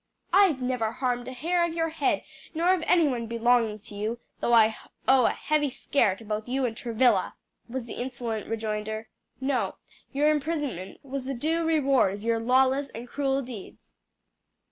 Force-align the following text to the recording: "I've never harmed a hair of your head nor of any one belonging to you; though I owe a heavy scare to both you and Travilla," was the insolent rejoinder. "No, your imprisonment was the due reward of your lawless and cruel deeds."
"I've 0.33 0.63
never 0.63 0.93
harmed 0.93 1.27
a 1.27 1.31
hair 1.31 1.63
of 1.63 1.75
your 1.75 1.89
head 1.89 2.23
nor 2.55 2.73
of 2.73 2.81
any 2.87 3.07
one 3.07 3.27
belonging 3.27 3.77
to 3.81 3.93
you; 3.93 4.19
though 4.39 4.51
I 4.55 4.75
owe 5.07 5.25
a 5.27 5.29
heavy 5.29 5.69
scare 5.69 6.15
to 6.15 6.25
both 6.25 6.47
you 6.49 6.65
and 6.65 6.75
Travilla," 6.75 7.35
was 7.69 7.85
the 7.85 7.93
insolent 7.93 8.47
rejoinder. 8.47 9.09
"No, 9.39 9.75
your 10.11 10.31
imprisonment 10.31 11.01
was 11.05 11.25
the 11.25 11.35
due 11.35 11.63
reward 11.63 12.15
of 12.15 12.23
your 12.23 12.39
lawless 12.39 12.89
and 12.95 13.07
cruel 13.07 13.43
deeds." 13.43 13.91